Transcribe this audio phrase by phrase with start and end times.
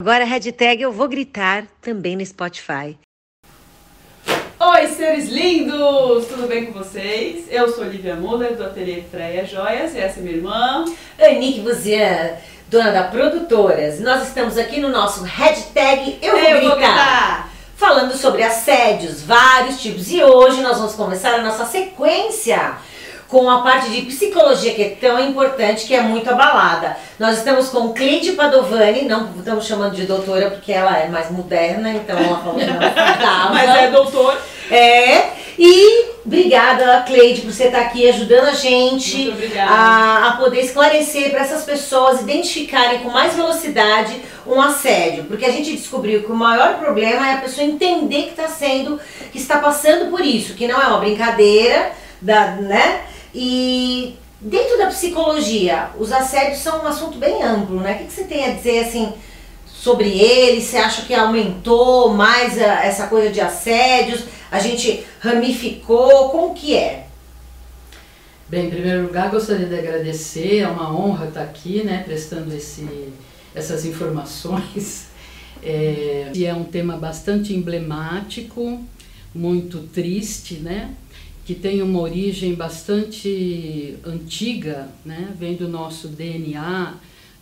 [0.00, 2.96] Agora a hashtag eu vou gritar também no Spotify.
[4.60, 6.26] Oi, seres lindos!
[6.26, 7.46] Tudo bem com vocês?
[7.50, 10.84] Eu sou Olivia Muller, do Ateliê Freia Joias, e essa é minha irmã.
[11.20, 12.36] Anique Buzian,
[12.68, 13.98] dona da Produtoras.
[13.98, 17.52] Nós estamos aqui no nosso hashtag eu vou, Eu gritar, vou gritar!
[17.76, 20.10] falando sobre assédios, vários tipos.
[20.12, 22.76] E hoje nós vamos começar a nossa sequência
[23.28, 26.96] com a parte de psicologia que é tão importante, que é muito abalada.
[27.18, 31.90] Nós estamos com Cleide Padovani, não estamos chamando de doutora porque ela é mais moderna,
[31.92, 33.52] então ela falou que não faltava.
[33.54, 34.38] Mas é doutor.
[34.70, 41.30] É, e obrigada, Cleide, por você estar aqui ajudando a gente a, a poder esclarecer
[41.30, 44.16] para essas pessoas identificarem com mais velocidade
[44.46, 45.24] um assédio.
[45.24, 48.98] Porque a gente descobriu que o maior problema é a pessoa entender que está sendo,
[49.30, 53.02] que está passando por isso, que não é uma brincadeira, da, né?
[53.34, 57.94] E dentro da psicologia, os assédios são um assunto bem amplo, né?
[57.94, 59.12] O que, você tem a dizer assim?
[59.78, 60.60] sobre ele?
[60.60, 64.24] Você acha que aumentou mais a- essa coisa de assédios?
[64.50, 66.30] A gente ramificou?
[66.30, 67.06] Como que é?
[68.48, 72.86] Bem, em primeiro lugar, gostaria de agradecer, é uma honra estar aqui, né, prestando esse,
[73.54, 75.06] essas informações.
[75.60, 78.80] É, e é um tema bastante emblemático,
[79.34, 80.92] muito triste, né,
[81.48, 86.94] que tem uma origem bastante antiga, né, vem do nosso DNA.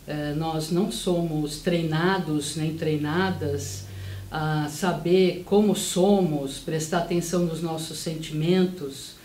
[0.07, 3.87] É, nós não somos treinados nem treinadas
[4.31, 9.17] a saber como somos, prestar atenção nos nossos sentimentos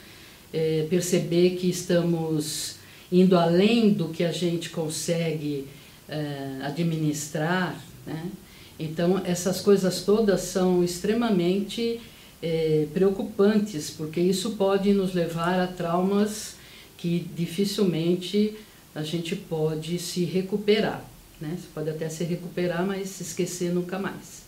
[0.51, 2.77] é, perceber que estamos
[3.11, 5.67] indo além do que a gente consegue
[6.09, 7.79] é, administrar.
[8.03, 8.31] Né?
[8.79, 11.99] Então, essas coisas todas são extremamente
[12.41, 16.55] é, preocupantes, porque isso pode nos levar a traumas
[16.97, 18.55] que dificilmente
[18.93, 21.03] a gente pode se recuperar.
[21.39, 21.57] Né?
[21.57, 24.43] Você pode até se recuperar, mas se esquecer nunca mais.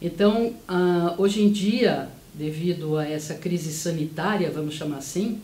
[0.00, 5.40] Então, ah, hoje em dia, devido a essa crise sanitária, vamos chamar assim,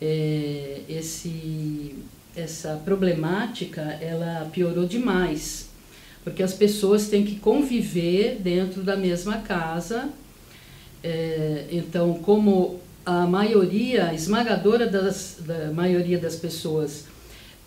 [0.00, 1.94] é, esse,
[2.36, 5.68] essa problemática ela piorou demais,
[6.22, 10.08] porque as pessoas têm que conviver dentro da mesma casa.
[11.06, 17.04] É, então, como a maioria esmagadora das, da maioria das pessoas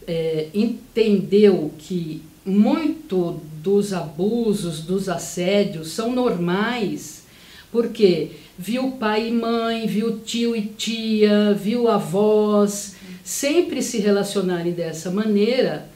[0.07, 7.25] é, entendeu que muito dos abusos, dos assédios são normais,
[7.71, 15.11] porque viu pai e mãe, viu tio e tia, viu avós, sempre se relacionarem dessa
[15.11, 15.87] maneira,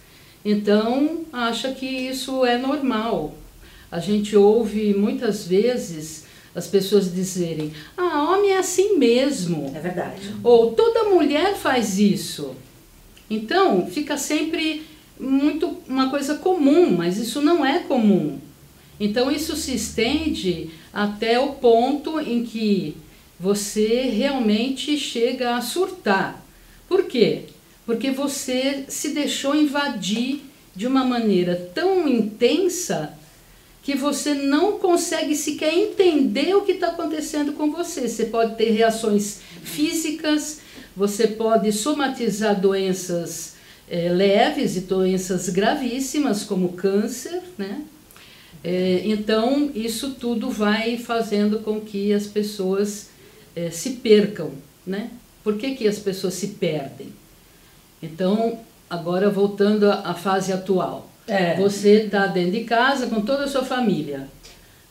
[0.46, 3.34] então acha que isso é normal.
[3.92, 9.72] A gente ouve muitas vezes as pessoas dizerem: ah, homem é assim mesmo.
[9.76, 10.36] É verdade.
[10.44, 12.56] Ou toda mulher faz isso.
[13.30, 14.84] Então, fica sempre
[15.20, 18.40] muito uma coisa comum, mas isso não é comum.
[19.00, 22.96] Então, isso se estende até o ponto em que
[23.40, 26.46] você realmente chega a surtar.
[26.88, 27.46] Por quê?
[27.86, 30.42] Porque você se deixou invadir
[30.76, 33.18] de uma maneira tão intensa
[33.82, 38.08] que você não consegue sequer entender o que está acontecendo com você.
[38.08, 40.62] Você pode ter reações físicas,
[40.96, 43.56] você pode somatizar doenças
[43.90, 47.82] eh, leves e doenças gravíssimas, como câncer, né?
[48.64, 53.10] Eh, então, isso tudo vai fazendo com que as pessoas
[53.56, 54.52] eh, se percam,
[54.86, 55.10] né?
[55.44, 57.08] Por que, que as pessoas se perdem?
[58.02, 58.60] Então,
[58.90, 61.11] agora voltando à fase atual.
[61.28, 61.56] É.
[61.56, 64.28] Você está dentro de casa com toda a sua família.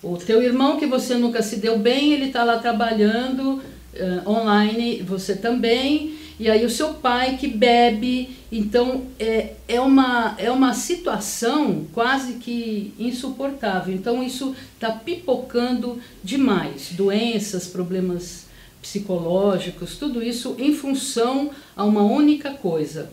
[0.03, 3.61] O teu irmão que você nunca se deu bem, ele está lá trabalhando
[3.95, 6.19] eh, online, você também.
[6.39, 8.31] E aí o seu pai que bebe.
[8.51, 13.95] Então é, é, uma, é uma situação quase que insuportável.
[13.95, 16.93] Então isso está pipocando demais.
[16.93, 18.47] Doenças, problemas
[18.81, 23.11] psicológicos, tudo isso em função a uma única coisa.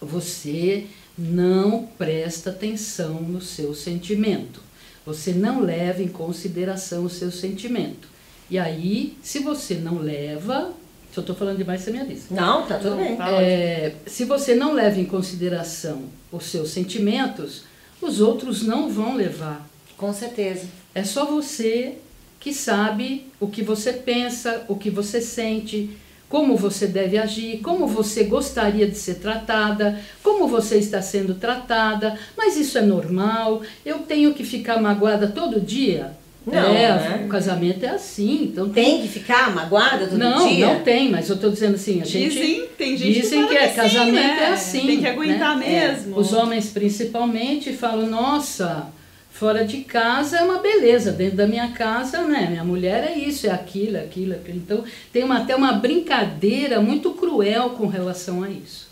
[0.00, 0.86] Você
[1.20, 4.62] não presta atenção no seu sentimento.
[5.04, 8.08] Você não leva em consideração o seu sentimento.
[8.48, 10.72] E aí, se você não leva,
[11.12, 12.34] se eu estou falando demais, você me avisa.
[12.34, 13.16] Não, tá tudo bem.
[13.16, 17.64] Tá É, se você não leva em consideração os seus sentimentos,
[18.00, 19.68] os outros não vão levar.
[19.96, 20.66] Com certeza.
[20.94, 21.98] É só você
[22.40, 25.90] que sabe o que você pensa, o que você sente,
[26.30, 32.16] como você deve agir, como você gostaria de ser tratada, como você está sendo tratada,
[32.38, 36.12] mas isso é normal, eu tenho que ficar magoada todo dia.
[36.46, 37.22] Não, é, né?
[37.26, 40.66] o casamento é assim, então Tem que ficar magoada todo não, dia?
[40.66, 43.54] não tem, mas eu estou dizendo assim, a gente Dizem, tem gente dizem que, que,
[43.54, 44.38] fala é sim, casamento né?
[44.40, 44.86] é assim.
[44.86, 45.66] Tem que aguentar né?
[45.66, 46.16] mesmo.
[46.16, 48.86] Os homens principalmente falam, nossa,
[49.30, 52.48] Fora de casa é uma beleza, dentro da minha casa, né?
[52.50, 54.58] Minha mulher é isso, é aquilo, é aquilo, é aquilo.
[54.58, 58.90] Então tem uma, até uma brincadeira muito cruel com relação a isso.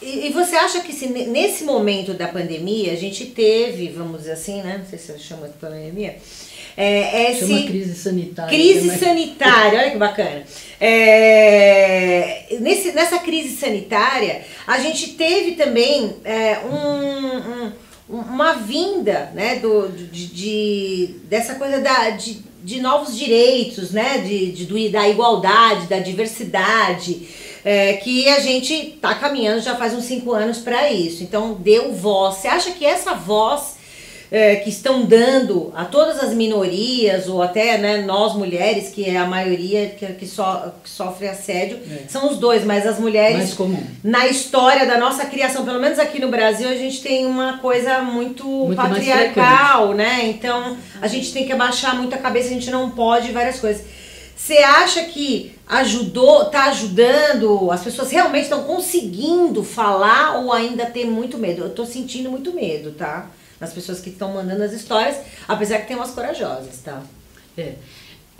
[0.00, 4.32] E, e você acha que se nesse momento da pandemia a gente teve, vamos dizer
[4.32, 4.78] assim, né?
[4.78, 6.16] Não sei se você chama de pandemia.
[6.80, 8.56] É, esse Chama crise sanitária.
[8.56, 8.98] Crise também.
[8.98, 10.44] sanitária, olha que bacana.
[10.80, 17.72] É, nesse, nessa crise sanitária, a gente teve também é, um, um
[18.08, 24.52] uma vinda né, do, de, de, dessa coisa da, de, de novos direitos, né, de,
[24.52, 27.28] de, da igualdade, da diversidade,
[27.64, 31.22] é, que a gente está caminhando já faz uns cinco anos para isso.
[31.22, 32.36] Então, deu voz.
[32.36, 33.77] Você acha que essa voz
[34.30, 39.16] é, que estão dando a todas as minorias, ou até né, nós mulheres, que é
[39.16, 40.42] a maioria que, que, so,
[40.82, 42.08] que sofre assédio, é.
[42.08, 43.56] são os dois, mas as mulheres,
[44.04, 48.00] na história da nossa criação, pelo menos aqui no Brasil, a gente tem uma coisa
[48.00, 50.26] muito, muito patriarcal, né?
[50.26, 53.82] Então a gente tem que abaixar muito a cabeça, a gente não pode várias coisas.
[54.36, 61.06] Você acha que ajudou, tá ajudando, as pessoas realmente estão conseguindo falar ou ainda tem
[61.06, 61.62] muito medo?
[61.62, 63.28] Eu tô sentindo muito medo, tá?
[63.60, 65.16] Nas pessoas que estão mandando as histórias,
[65.46, 67.02] apesar que tem umas corajosas, tá?
[67.56, 67.74] É.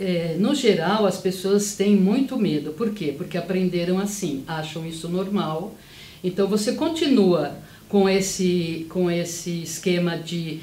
[0.00, 2.70] É, no geral, as pessoas têm muito medo.
[2.70, 3.12] Por quê?
[3.18, 5.74] Porque aprenderam assim, acham isso normal.
[6.22, 7.56] Então você continua
[7.88, 10.60] com esse, com esse esquema de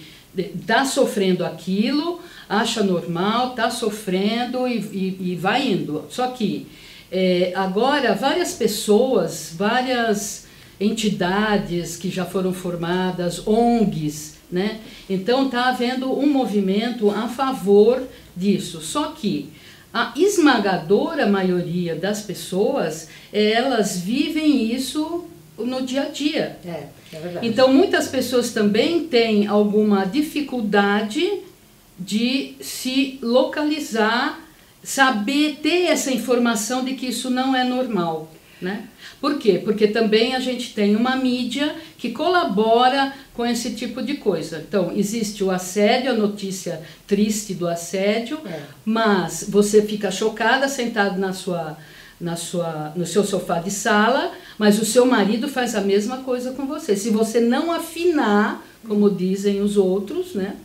[0.65, 6.05] tá sofrendo aquilo, acha normal, tá sofrendo e, e, e vai indo.
[6.09, 6.67] Só que
[7.11, 10.45] é, agora várias pessoas, várias
[10.79, 14.79] entidades que já foram formadas, ONGs, né?
[15.09, 18.03] Então está havendo um movimento a favor
[18.35, 18.81] disso.
[18.81, 19.49] Só que
[19.93, 25.25] a esmagadora maioria das pessoas, elas vivem isso
[25.57, 26.59] no dia a dia.
[26.65, 27.47] É, é verdade.
[27.47, 31.39] Então muitas pessoas também têm alguma dificuldade
[31.97, 34.39] de se localizar,
[34.83, 38.29] saber ter essa informação de que isso não é normal.
[38.61, 38.87] Né?
[39.19, 39.61] Por quê?
[39.63, 44.63] Porque também a gente tem uma mídia que colabora com esse tipo de coisa.
[44.65, 48.61] Então, existe o assédio, a notícia triste do assédio, é.
[48.85, 51.77] mas você fica chocada sentado na sua,
[52.19, 56.53] na sua, no seu sofá de sala, mas o seu marido faz a mesma coisa
[56.53, 56.95] com você.
[56.95, 60.55] Se você não afinar, como dizem os outros, né?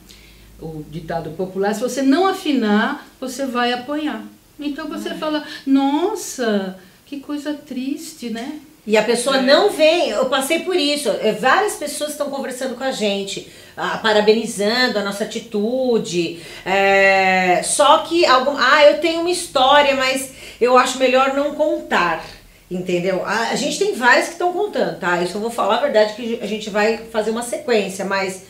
[0.60, 4.24] O ditado popular, se você não afinar, você vai apanhar.
[4.60, 5.14] Então você é.
[5.14, 6.78] fala, nossa,
[7.10, 8.60] que coisa triste, né?
[8.86, 9.42] E a pessoa é.
[9.42, 11.08] não vem, eu passei por isso.
[11.08, 16.40] É, várias pessoas estão conversando com a gente, ah, parabenizando a nossa atitude.
[16.64, 20.30] É, só que algum, ah, eu tenho uma história, mas
[20.60, 22.24] eu acho melhor não contar.
[22.70, 23.24] Entendeu?
[23.26, 25.20] A, a gente tem várias que estão contando, tá?
[25.20, 28.44] Isso eu vou falar a verdade que a gente vai fazer uma sequência, mas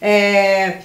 [0.00, 0.82] é, é,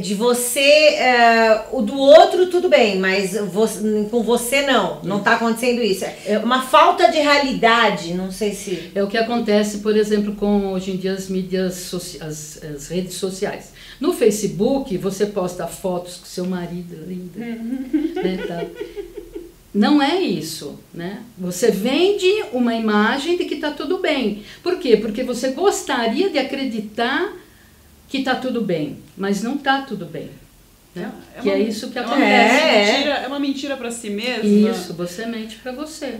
[0.00, 5.34] de você, é, o do outro tudo bem, mas você, com você não, não está
[5.34, 6.04] acontecendo isso.
[6.26, 8.90] É uma falta de realidade, não sei se.
[8.94, 13.14] É o que acontece, por exemplo, com hoje em dia as mídias, as, as redes
[13.14, 13.72] sociais.
[14.00, 17.38] No Facebook, você posta fotos com seu marido lindo.
[17.38, 18.64] né, tá?
[19.74, 21.22] Não é isso, né?
[21.36, 24.42] Você vende uma imagem de que está tudo bem.
[24.62, 24.96] Por quê?
[24.96, 27.32] Porque você gostaria de acreditar
[28.08, 30.30] que está tudo bem, mas não está tudo bem.
[30.94, 31.12] Né?
[31.34, 32.22] É, é que é uma, é isso que acontece.
[32.24, 34.70] É, mentira, é uma mentira para si mesma.
[34.70, 36.18] Isso, você mente para você.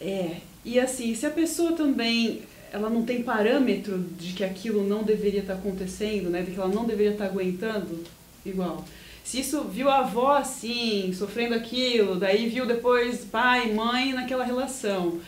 [0.00, 0.36] É.
[0.64, 2.42] E assim, se a pessoa também
[2.72, 6.42] ela não tem parâmetro de que aquilo não deveria estar tá acontecendo, né?
[6.42, 8.04] De que ela não deveria estar tá aguentando,
[8.44, 8.84] igual.
[9.24, 15.20] Se isso viu a avó assim, sofrendo aquilo, daí viu depois pai, mãe naquela relação.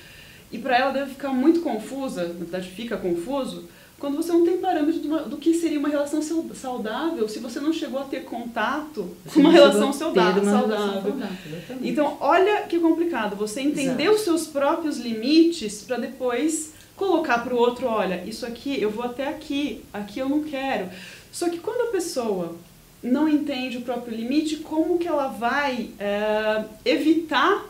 [0.52, 3.68] E para ela deve ficar muito confusa, na verdade fica confuso,
[4.00, 6.22] quando você não tem parâmetro uma, do que seria uma relação
[6.54, 10.42] saudável, se você não chegou a ter contato com uma relação saudável.
[10.42, 11.12] Uma saudável.
[11.12, 13.36] Relação então, olha que complicado.
[13.36, 14.16] Você entender Exato.
[14.16, 19.04] os seus próprios limites para depois colocar para o outro, olha, isso aqui eu vou
[19.04, 20.88] até aqui, aqui eu não quero.
[21.30, 22.56] Só que quando a pessoa
[23.02, 27.66] não entende o próprio limite, como que ela vai é, evitar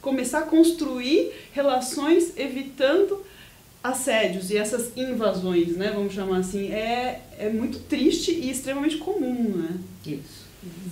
[0.00, 3.24] começar a construir relações evitando
[3.82, 9.56] assédios e essas invasões, né, vamos chamar assim, é, é muito triste e extremamente comum,
[9.56, 9.70] né?
[10.06, 10.42] Isso.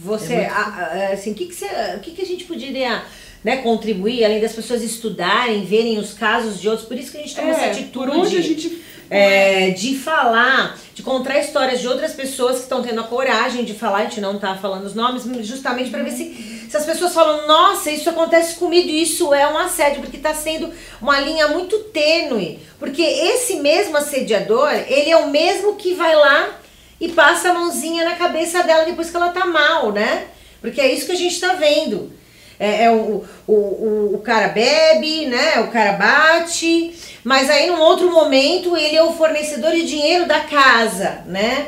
[0.02, 1.12] Você, é muito...
[1.12, 1.66] assim, o que, que, você,
[1.96, 3.04] o que, que a gente poderia
[3.44, 7.20] né, contribuir, além das pessoas estudarem, verem os casos de outros, por isso que a
[7.20, 7.92] gente toma é, essa atitude.
[7.92, 12.80] Por onde a gente é, de falar, de contar histórias de outras pessoas que estão
[12.80, 16.12] tendo a coragem de falar, a gente não tá falando os nomes, justamente para ver
[16.12, 20.32] se, se as pessoas falam, nossa, isso acontece comigo, isso é um assédio, porque está
[20.32, 20.72] sendo
[21.02, 22.60] uma linha muito tênue.
[22.78, 26.60] Porque esse mesmo assediador, ele é o mesmo que vai lá
[27.00, 30.28] e passa a mãozinha na cabeça dela depois que ela tá mal, né?
[30.60, 32.12] Porque é isso que a gente tá vendo.
[32.56, 35.58] É, é o, o, o, o cara bebe, né?
[35.62, 40.40] O cara bate, mas aí num outro momento ele é o fornecedor de dinheiro da
[40.40, 41.66] casa, né?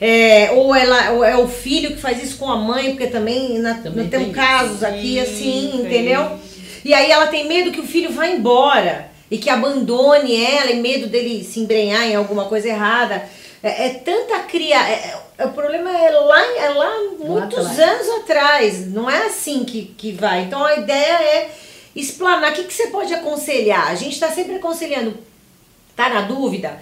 [0.00, 3.58] É, ou, ela, ou é o filho que faz isso com a mãe, porque também,
[3.58, 4.86] na, Também tem casos isso.
[4.86, 6.38] aqui assim, Sim, entendeu?
[6.84, 10.76] E aí ela tem medo que o filho vá embora e que abandone ela e
[10.80, 13.22] medo dele se embrenhar em alguma coisa errada.
[13.62, 14.76] É, é tanta cria.
[14.76, 17.78] é- é- o problema é lá, é lá muitos atrás.
[17.80, 18.92] anos atrás.
[18.92, 20.42] Não é assim que, que vai.
[20.42, 21.50] Então a ideia é
[21.94, 22.52] explanar.
[22.52, 23.88] O que, que você pode aconselhar?
[23.88, 25.16] A gente está sempre aconselhando.
[25.94, 26.80] Tá na dúvida?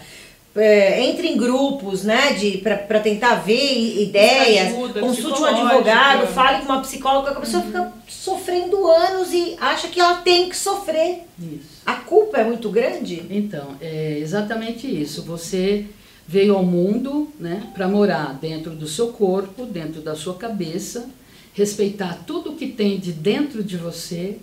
[0.54, 6.58] É, entre em grupos, né, de para tentar ver ideias, ajuda consulte um advogado, fale
[6.58, 11.22] com uma psicóloga, a pessoa fica sofrendo anos e acha que ela tem que sofrer.
[11.38, 11.80] Isso.
[11.86, 13.24] A culpa é muito grande?
[13.30, 15.22] Então, é exatamente isso.
[15.22, 15.86] Você
[16.28, 21.08] veio ao mundo né, para morar dentro do seu corpo, dentro da sua cabeça,
[21.54, 24.38] respeitar tudo que tem de dentro de você,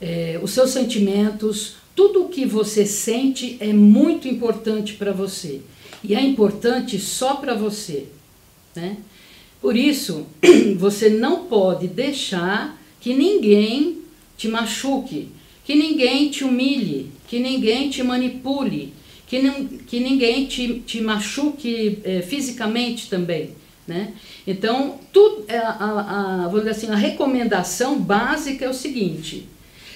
[0.00, 5.60] é, os seus sentimentos, tudo o que você sente é muito importante para você.
[6.02, 8.06] E é importante só para você.
[8.74, 8.96] Né?
[9.60, 10.26] Por isso,
[10.76, 13.98] você não pode deixar que ninguém
[14.36, 15.28] te machuque,
[15.64, 18.92] que ninguém te humilhe, que ninguém te manipule,
[19.26, 23.50] que, não, que ninguém te, te machuque eh, fisicamente também.
[23.86, 24.12] Né?
[24.46, 29.46] Então, tudo, a, a, a, vamos dizer assim, a recomendação básica é o seguinte: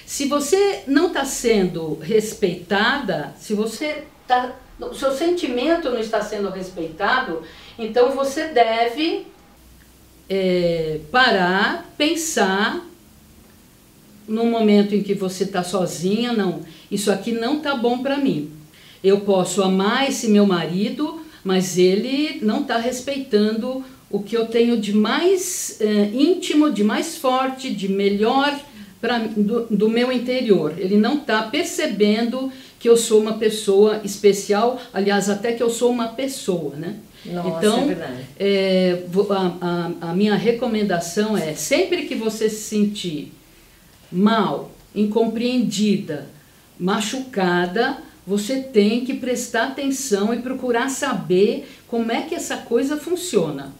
[0.09, 6.49] se você não está sendo respeitada, se você tá, o seu sentimento não está sendo
[6.49, 7.43] respeitado,
[7.77, 9.27] então você deve
[10.27, 12.83] é, parar, pensar
[14.27, 18.49] no momento em que você está sozinha, não, isso aqui não está bom para mim.
[19.03, 24.75] Eu posso amar esse meu marido, mas ele não está respeitando o que eu tenho
[24.75, 28.59] de mais é, íntimo, de mais forte, de melhor
[29.01, 30.73] pra, do, do meu interior.
[30.77, 35.89] Ele não está percebendo que eu sou uma pessoa especial, aliás, até que eu sou
[35.91, 36.95] uma pessoa, né?
[37.25, 38.25] Nossa, então, é verdade.
[38.39, 39.57] é, vo- a,
[40.01, 43.33] a, a minha recomendação é sempre que você se sentir
[44.11, 46.27] mal, incompreendida,
[46.79, 53.73] machucada, você tem que prestar atenção e procurar saber como é que essa coisa funciona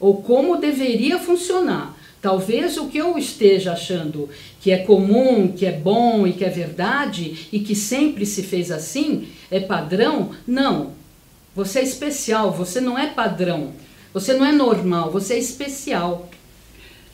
[0.00, 1.91] ou como deveria funcionar.
[2.22, 4.28] Talvez o que eu esteja achando
[4.60, 8.70] que é comum, que é bom e que é verdade e que sempre se fez
[8.70, 10.92] assim é padrão, não.
[11.54, 13.72] Você é especial, você não é padrão.
[14.14, 16.30] Você não é normal, você é especial.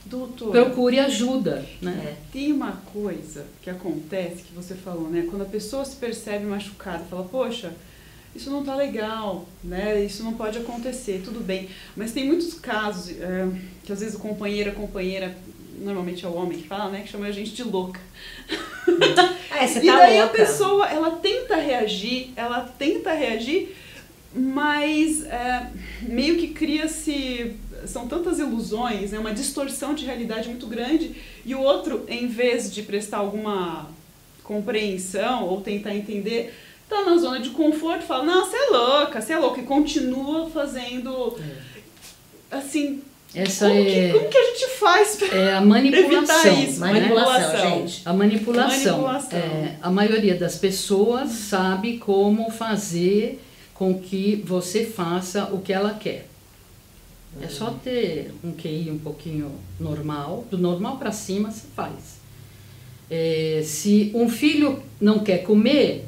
[0.05, 2.17] Doutor, Procure ajuda, né?
[2.33, 5.27] tem uma coisa que acontece que você falou, né?
[5.29, 7.73] Quando a pessoa se percebe machucada, fala, poxa,
[8.35, 10.05] isso não tá legal, né?
[10.05, 11.69] Isso não pode acontecer, tudo bem.
[11.97, 13.49] Mas tem muitos casos é,
[13.85, 15.37] que às vezes o companheiro, a companheira,
[15.81, 17.03] normalmente é o homem que fala, né?
[17.03, 18.01] Que chama a gente de louca.
[19.59, 20.41] É, você e tá daí louca.
[20.41, 23.75] a pessoa, ela tenta reagir, ela tenta reagir,
[24.33, 25.71] mas é,
[26.03, 27.57] meio que cria-se.
[27.87, 32.73] São tantas ilusões, né, uma distorção de realidade muito grande, e o outro, em vez
[32.73, 33.89] de prestar alguma
[34.45, 36.55] compreensão ou tentar entender,
[36.89, 40.49] tá na zona de conforto, fala: Não, você é louca, você é louca, e continua
[40.51, 41.39] fazendo.
[42.51, 43.03] Assim,
[43.35, 46.47] Essa como, é, que, como que a gente faz pra é a manipulação.
[46.47, 46.81] evitar isso?
[46.81, 47.79] Manipulação, Manipulação.
[47.81, 48.03] gente.
[48.05, 49.03] A manipulação.
[49.03, 49.39] Manipulação.
[49.39, 53.41] É, a maioria das pessoas sabe como fazer
[53.75, 56.27] com que você faça o que ela quer.
[57.41, 62.19] É só ter um QI um pouquinho normal, do normal para cima você faz.
[63.11, 66.08] É, se um filho não quer comer,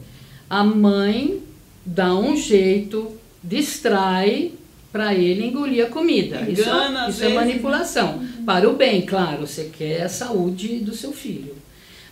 [0.51, 1.41] a mãe
[1.87, 4.51] dá um jeito, distrai
[4.93, 6.41] para ele engolir a comida.
[6.51, 7.47] isso Engana, às isso é vezes, né?
[7.47, 8.27] manipulação.
[8.45, 11.55] Para o bem, claro, você quer a saúde do seu filho.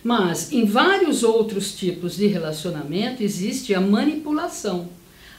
[0.01, 4.87] Mas em vários outros tipos de relacionamento existe a manipulação.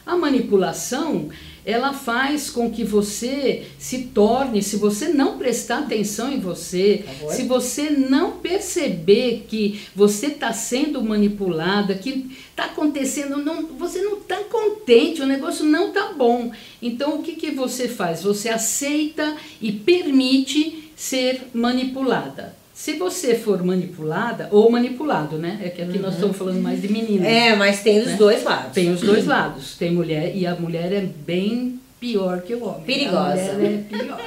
[0.05, 1.29] A manipulação,
[1.65, 7.33] ela faz com que você se torne, se você não prestar atenção em você, favor.
[7.33, 14.17] se você não perceber que você está sendo manipulada, que está acontecendo, não, você não
[14.17, 16.51] está contente, o negócio não está bom.
[16.81, 18.23] Então o que, que você faz?
[18.23, 22.60] Você aceita e permite ser manipulada.
[22.81, 25.59] Se você for manipulada, ou manipulado, né?
[25.63, 27.27] É que aqui nós estamos falando mais de meninas.
[27.27, 28.15] É, mas tem os Né?
[28.15, 28.73] dois lados.
[28.73, 29.75] Tem os dois lados.
[29.77, 32.81] Tem mulher e a mulher é bem pior que o homem.
[32.81, 33.51] Perigosa.
[33.51, 34.19] A mulher é pior.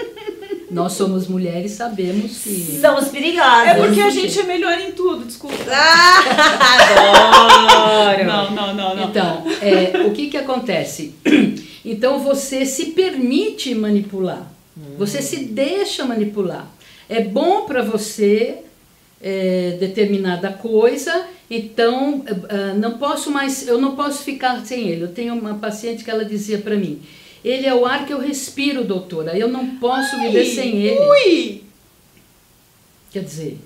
[0.70, 2.78] Nós somos mulheres, sabemos que.
[2.80, 3.66] Somos perigosas.
[3.66, 5.56] É porque a gente é melhor em tudo, desculpa.
[5.72, 6.20] Ah,
[8.14, 8.24] adoro!
[8.24, 9.08] Não, não, não, não.
[9.10, 11.12] Então, é, o que que acontece?
[11.84, 14.48] Então você se permite manipular.
[14.96, 16.68] Você se deixa manipular.
[17.08, 18.58] É bom para você
[19.20, 25.04] é, determinada coisa, então uh, não posso mais, eu não posso ficar sem ele.
[25.04, 27.02] Eu tenho uma paciente que ela dizia para mim:
[27.44, 29.36] ele é o ar que eu respiro, doutora.
[29.36, 30.98] Eu não posso Ai, viver sem ele.
[30.98, 31.64] Ui!
[33.10, 33.58] Quer dizer,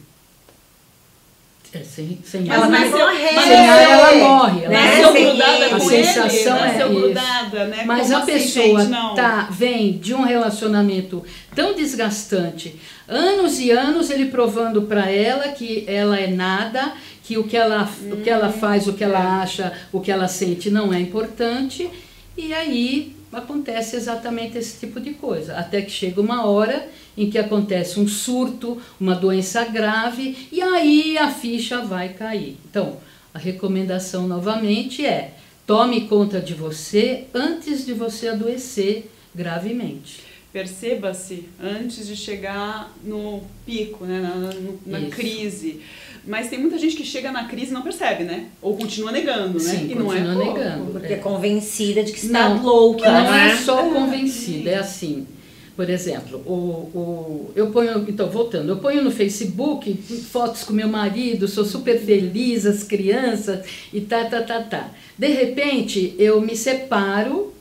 [1.71, 3.29] é, sem, sem ela, vai morrer.
[3.29, 4.65] Sem ela, ela morre.
[4.65, 5.03] Ela né?
[5.03, 7.85] Nasceu grudada a com sensação ele, nasceu é grudada, né?
[7.85, 11.23] Mas Como a assim, pessoa gente, tá, vem de um relacionamento
[11.55, 17.45] tão desgastante, anos e anos ele provando para ela que ela é nada, que o
[17.45, 19.43] que ela, hum, o que ela faz, o que ela é.
[19.43, 21.91] acha, o que ela sente não é importante,
[22.35, 25.55] e aí acontece exatamente esse tipo de coisa.
[25.59, 31.19] Até que chega uma hora em que acontece um surto, uma doença grave, e aí
[31.19, 32.57] a ficha vai cair.
[32.71, 32.97] Então,
[33.35, 35.35] a recomendação novamente é:
[35.67, 40.29] tome conta de você antes de você adoecer gravemente.
[40.53, 45.81] Perceba-se antes de chegar no pico, né, na, na crise.
[46.25, 48.47] Mas tem muita gente que chega na crise e não percebe, né?
[48.63, 49.71] Ou continua negando, né?
[49.71, 50.93] Sim, e não é negando.
[50.93, 51.17] Porque é.
[51.17, 53.11] é convencida de que está não, louca.
[53.11, 53.51] Não né?
[53.51, 55.27] é só convencida, é assim.
[55.79, 59.95] Por exemplo, o, o, eu ponho, então voltando, eu ponho no Facebook
[60.29, 64.91] fotos com meu marido, sou super feliz, as crianças e tá, tá, tá, tá.
[65.17, 67.55] De repente, eu me separo.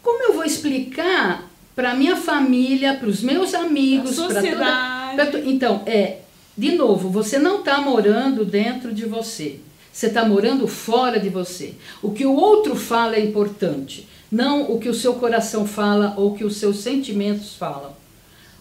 [0.00, 4.54] Como eu vou explicar para minha família, para os meus amigos, para toda.
[4.54, 6.18] Pra, então, é
[6.56, 9.58] de novo, você não está morando dentro de você.
[9.92, 11.74] Você está morando fora de você.
[12.00, 16.32] O que o outro fala é importante, não o que o seu coração fala ou
[16.32, 17.96] o que os seus sentimentos falam.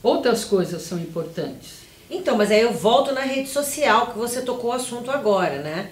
[0.02, 1.86] Outras coisas são importantes.
[2.10, 5.92] Então, mas aí eu volto na rede social que você tocou o assunto agora, né?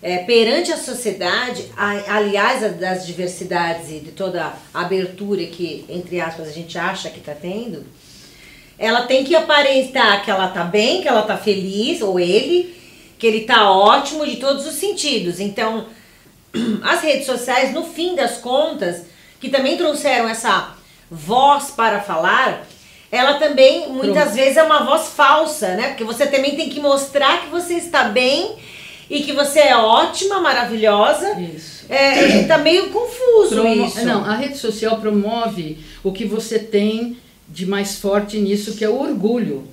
[0.00, 6.20] É, perante a sociedade, a, aliás, das diversidades e de toda a abertura que, entre
[6.20, 7.84] aspas, a gente acha que está tendo,
[8.78, 12.72] ela tem que aparentar que ela tá bem, que ela tá feliz, ou ele,
[13.18, 15.40] que ele tá ótimo de todos os sentidos.
[15.40, 15.86] Então,
[16.84, 19.02] as redes sociais, no fim das contas,
[19.40, 20.74] que também trouxeram essa
[21.10, 22.66] voz para falar,
[23.10, 24.36] ela também muitas Pronto.
[24.36, 25.88] vezes é uma voz falsa, né?
[25.88, 28.56] Porque você também tem que mostrar que você está bem
[29.08, 31.40] e que você é ótima, maravilhosa.
[31.40, 31.86] Isso.
[31.88, 34.04] É, tá meio confuso Promo isso.
[34.04, 37.16] Não, a rede social promove o que você tem
[37.48, 39.66] de mais forte nisso, que é o orgulho.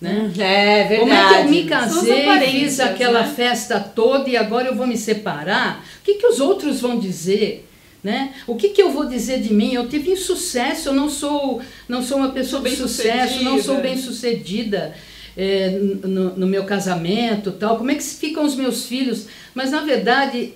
[0.00, 0.32] Né?
[0.36, 1.00] Hum, é verdade.
[1.00, 3.32] Como é que eu me casei, fiz aquela né?
[3.34, 5.84] festa toda e agora eu vou me separar?
[6.00, 7.67] O que, que os outros vão dizer?
[8.02, 8.32] Né?
[8.46, 9.74] O que, que eu vou dizer de mim?
[9.74, 13.96] Eu tive insucesso, eu não sou, não sou uma pessoa de sucesso, não sou bem
[13.96, 14.94] sucedida
[15.36, 17.76] é, no, no meu casamento, tal.
[17.76, 19.26] Como é que ficam os meus filhos?
[19.54, 20.54] Mas na verdade,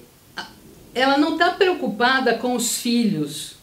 [0.94, 3.57] ela não está preocupada com os filhos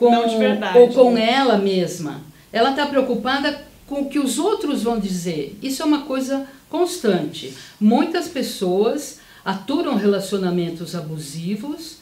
[0.00, 0.78] com, verdade.
[0.78, 2.22] ou com ela mesma.
[2.52, 5.56] Ela está preocupada com o que os outros vão dizer.
[5.62, 7.54] Isso é uma coisa constante.
[7.78, 11.99] Muitas pessoas aturam relacionamentos abusivos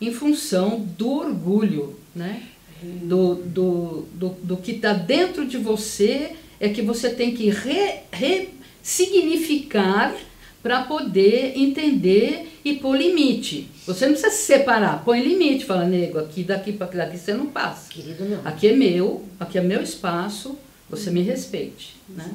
[0.00, 2.44] em função do orgulho, né?
[2.82, 7.52] Do, do, do, do que está dentro de você é que você tem que
[8.10, 10.16] ressignificar
[10.62, 13.68] para poder entender e pôr limite.
[13.86, 17.46] Você não precisa se separar, põe limite, fala, nego, aqui daqui para daqui você não
[17.46, 17.90] passa.
[17.90, 18.40] Querido meu.
[18.44, 20.58] Aqui é meu, aqui é meu espaço,
[20.90, 21.94] você me respeite.
[22.08, 22.28] Né?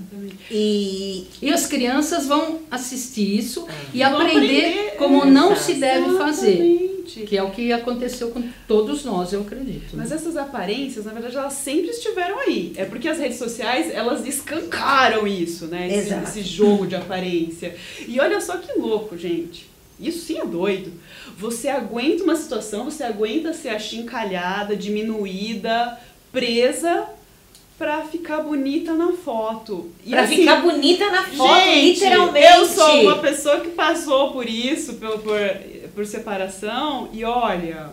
[0.49, 1.27] E...
[1.41, 7.03] e as crianças vão assistir isso e aprender, aprender, como não se deve fazer.
[7.05, 9.95] Que é o que aconteceu com todos nós, eu acredito.
[9.95, 10.03] Né?
[10.03, 12.73] Mas essas aparências, na verdade, elas sempre estiveram aí.
[12.75, 15.87] É porque as redes sociais, elas escancaram isso, né?
[15.93, 17.75] Esse, esse jogo de aparência.
[18.07, 19.69] E olha só que louco, gente.
[19.99, 20.91] Isso sim é doido.
[21.37, 25.97] Você aguenta uma situação, você aguenta ser achincalhada, diminuída,
[26.31, 27.07] presa
[27.77, 29.89] pra ficar bonita na foto.
[30.05, 32.47] E pra assim, ficar bonita na foto, gente, literalmente.
[32.47, 35.39] Eu sou uma pessoa que passou por isso, por, por,
[35.93, 37.89] por separação, e olha.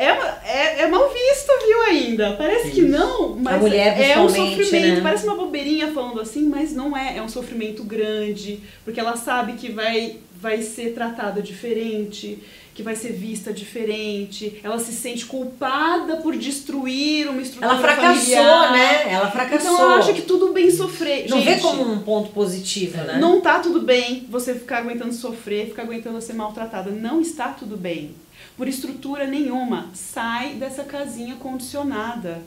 [0.00, 0.06] É,
[0.44, 2.34] é, é mal visto, viu, ainda?
[2.34, 4.94] Parece que não, mas é um sofrimento.
[4.94, 5.00] Né?
[5.02, 7.16] Parece uma bobeirinha falando assim, mas não é.
[7.16, 12.38] É um sofrimento grande, porque ela sabe que vai vai ser tratada diferente,
[12.78, 14.60] que vai ser vista diferente.
[14.62, 18.72] Ela se sente culpada por destruir uma estrutura Ela fracassou, familiar.
[18.72, 19.12] né?
[19.12, 19.72] Ela fracassou.
[19.72, 21.28] Então ela acha que tudo bem sofrer.
[21.28, 23.18] Não Gente, vê como um ponto positivo, né?
[23.18, 26.92] Não tá tudo bem você ficar aguentando sofrer, ficar aguentando ser maltratada.
[26.92, 28.14] Não está tudo bem.
[28.56, 29.90] Por estrutura nenhuma.
[29.92, 32.40] Sai dessa casinha condicionada.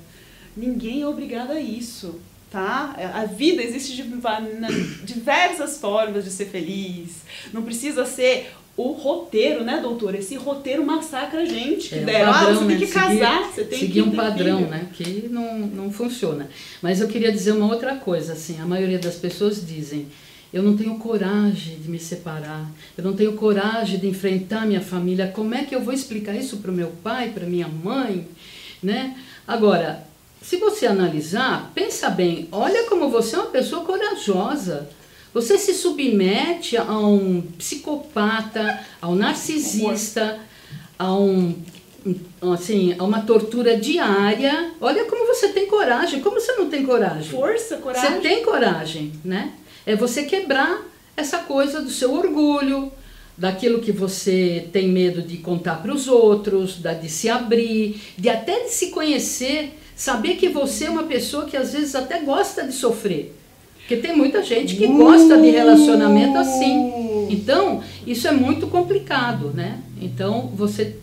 [0.55, 2.93] Ninguém é obrigado a isso tá?
[3.13, 4.03] A vida existe de
[5.05, 7.21] diversas formas de ser feliz.
[7.53, 8.51] Não precisa ser
[8.89, 10.15] o roteiro, né, doutor?
[10.15, 11.89] Esse roteiro massacra a gente.
[11.89, 12.67] Que É, um der, ah, padrão, você né?
[12.67, 14.69] tem que Seguir- casar, você tem seguir que um ter padrão, filho.
[14.69, 14.87] né?
[14.93, 16.49] Que não, não funciona.
[16.81, 20.07] Mas eu queria dizer uma outra coisa, assim, a maioria das pessoas dizem,
[20.53, 25.27] eu não tenho coragem de me separar, eu não tenho coragem de enfrentar minha família,
[25.33, 28.27] como é que eu vou explicar isso para o meu pai, para minha mãe,
[28.83, 29.15] né?
[29.47, 30.03] Agora,
[30.41, 34.89] se você analisar, pensa bem, olha como você é uma pessoa corajosa.
[35.33, 40.39] Você se submete a um psicopata, a um narcisista,
[40.99, 41.55] a um
[42.53, 44.71] assim, a uma tortura diária.
[44.81, 46.19] Olha como você tem coragem.
[46.21, 47.31] Como você não tem coragem?
[47.31, 48.09] Força, coragem.
[48.09, 49.53] Você tem coragem, né?
[49.85, 50.81] É você quebrar
[51.15, 52.91] essa coisa do seu orgulho,
[53.37, 58.29] daquilo que você tem medo de contar para os outros, da, de se abrir, de
[58.29, 62.63] até de se conhecer, saber que você é uma pessoa que às vezes até gosta
[62.65, 63.35] de sofrer.
[63.91, 67.27] Porque tem muita gente que gosta de relacionamento assim.
[67.30, 69.82] Então, isso é muito complicado, né?
[70.01, 70.95] Então, você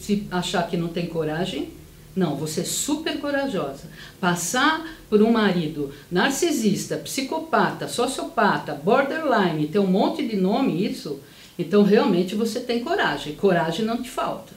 [0.00, 1.68] se achar que não tem coragem,
[2.16, 3.84] não, você é super corajosa.
[4.20, 11.20] Passar por um marido narcisista, psicopata, sociopata, borderline, tem um monte de nome isso,
[11.56, 13.36] então realmente você tem coragem.
[13.36, 14.52] Coragem não te falta.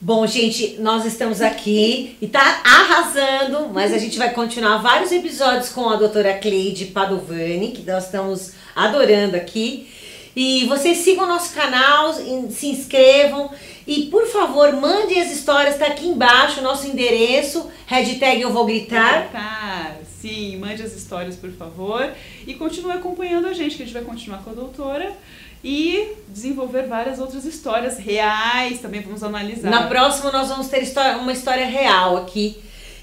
[0.00, 5.70] Bom, gente, nós estamos aqui e tá arrasando, mas a gente vai continuar vários episódios
[5.70, 9.88] com a doutora Cleide Padovani, que nós estamos adorando aqui.
[10.36, 13.50] E vocês sigam nosso canal, se inscrevam
[13.86, 19.30] e, por favor, mandem as histórias, tá aqui embaixo nosso endereço, hashtag eu vou gritar.
[19.30, 22.12] Tá, sim, mande as histórias, por favor.
[22.46, 25.16] E continue acompanhando a gente, que a gente vai continuar com a doutora.
[25.64, 29.70] E desenvolver várias outras histórias reais, também vamos analisar.
[29.70, 32.58] Na próxima nós vamos ter história- uma história real aqui.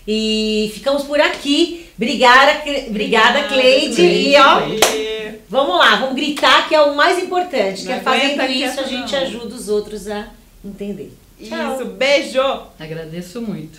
[0.07, 1.87] E ficamos por aqui.
[1.95, 3.95] Obrigada, obrigada Cleide.
[3.95, 4.29] Cleide.
[4.29, 5.11] E ó, E-
[5.49, 7.85] Vamos lá, vamos gritar que é o mais importante.
[7.85, 9.19] Que é fazendo isso a gente não.
[9.21, 10.27] ajuda os outros a
[10.63, 11.11] entender.
[11.43, 11.75] Tchau.
[11.75, 12.39] Isso, beijo!
[12.79, 13.77] Agradeço muito.